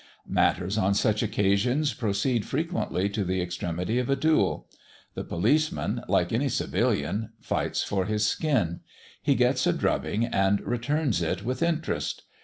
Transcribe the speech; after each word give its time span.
Matters, 0.27 0.79
on 0.79 0.95
such 0.95 1.21
occasions, 1.21 1.93
proceed 1.93 2.43
frequently 2.43 3.07
to 3.09 3.23
the 3.23 3.39
extremity 3.39 3.99
of 3.99 4.09
a 4.09 4.15
duel. 4.15 4.67
The 5.13 5.23
policeman, 5.23 6.01
like 6.07 6.33
any 6.33 6.49
civilian, 6.49 7.29
fights 7.39 7.83
for 7.83 8.05
his 8.05 8.25
skin; 8.25 8.79
he 9.21 9.35
gets 9.35 9.67
a 9.67 9.73
drubbing 9.73 10.25
and 10.25 10.59
returns 10.61 11.21
it 11.21 11.43
with 11.45 11.61
interest. 11.61 12.23